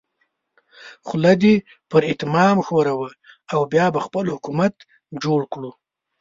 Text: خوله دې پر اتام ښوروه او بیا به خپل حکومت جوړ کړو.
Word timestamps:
خوله 1.07 1.33
دې 1.41 1.55
پر 1.89 2.01
اتام 2.11 2.57
ښوروه 2.65 3.09
او 3.53 3.61
بیا 3.73 3.85
به 3.93 3.99
خپل 4.05 4.25
حکومت 4.33 4.73
جوړ 5.23 5.39
کړو. 5.53 5.71